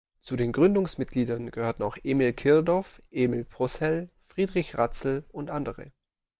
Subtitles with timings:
[0.19, 5.91] Zu den Gründungsmitgliedern gehörten auch Emil Kirdorf, Emil Possehl, Friedrich Ratzel und andere.